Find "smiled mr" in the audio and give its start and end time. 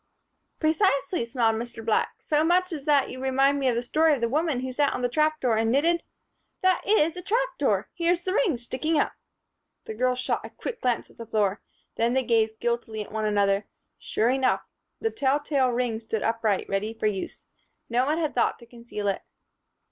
1.25-1.85